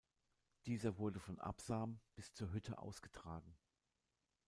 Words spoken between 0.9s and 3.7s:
wurde von Absam bis zur Hütte ausgetragen.